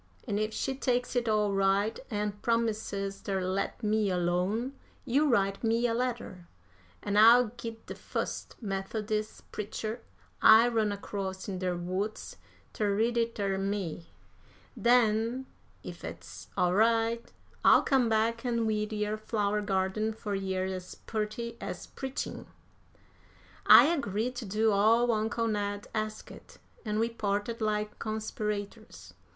An' 0.27 0.39
if 0.39 0.51
she 0.51 0.73
takes 0.73 1.15
it 1.15 1.29
all 1.29 1.53
right, 1.53 1.99
an' 2.09 2.31
promises 2.41 3.21
ter 3.21 3.39
let 3.39 3.83
me 3.83 4.09
alone, 4.09 4.73
you 5.05 5.29
write 5.29 5.63
me 5.63 5.85
a 5.85 5.93
letter, 5.93 6.47
an' 7.03 7.17
I'll 7.17 7.49
git 7.49 7.85
de 7.85 7.93
fust 7.93 8.55
Methodis' 8.63 9.43
preacher 9.51 10.01
I 10.41 10.67
run 10.69 10.91
across 10.91 11.47
in 11.47 11.59
der 11.59 11.75
woods 11.75 12.37
ter 12.73 12.95
read 12.95 13.15
it 13.15 13.35
ter 13.35 13.59
me. 13.59 14.09
Den, 14.75 15.45
ef 15.85 16.03
it's 16.03 16.47
all 16.57 16.73
right, 16.73 17.31
I'll 17.63 17.83
come 17.83 18.09
back 18.09 18.43
an' 18.43 18.65
weed 18.65 18.91
yer 18.91 19.17
flower 19.17 19.61
garden 19.61 20.13
fur 20.13 20.33
yer 20.33 20.65
as 20.65 20.95
purty 20.95 21.57
as 21.61 21.85
preachin'." 21.85 22.47
I 23.67 23.85
agreed 23.85 24.33
to 24.37 24.45
do 24.45 24.71
all 24.71 25.11
uncle 25.11 25.47
Ned 25.47 25.85
asked, 25.93 26.57
and 26.83 26.99
we 26.99 27.07
parted 27.07 27.61
like 27.61 27.99
conspirators. 27.99 29.13